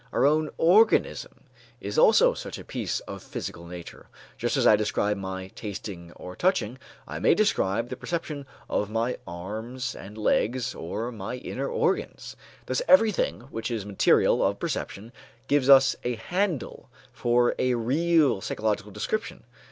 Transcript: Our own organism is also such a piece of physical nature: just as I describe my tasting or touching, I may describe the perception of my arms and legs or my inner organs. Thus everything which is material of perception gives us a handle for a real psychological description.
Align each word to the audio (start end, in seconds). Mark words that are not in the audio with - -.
Our 0.11 0.25
own 0.25 0.49
organism 0.57 1.43
is 1.79 1.99
also 1.99 2.33
such 2.33 2.57
a 2.57 2.63
piece 2.63 3.01
of 3.01 3.21
physical 3.21 3.67
nature: 3.67 4.07
just 4.35 4.57
as 4.57 4.65
I 4.65 4.75
describe 4.75 5.15
my 5.15 5.49
tasting 5.49 6.11
or 6.13 6.35
touching, 6.35 6.79
I 7.07 7.19
may 7.19 7.35
describe 7.35 7.89
the 7.89 7.95
perception 7.95 8.47
of 8.67 8.89
my 8.89 9.17
arms 9.27 9.93
and 9.93 10.17
legs 10.17 10.73
or 10.73 11.11
my 11.11 11.35
inner 11.35 11.67
organs. 11.69 12.35
Thus 12.65 12.81
everything 12.87 13.41
which 13.51 13.69
is 13.69 13.85
material 13.85 14.43
of 14.43 14.57
perception 14.57 15.11
gives 15.47 15.69
us 15.69 15.95
a 16.03 16.15
handle 16.15 16.89
for 17.13 17.53
a 17.59 17.75
real 17.75 18.41
psychological 18.41 18.89
description. 18.91 19.43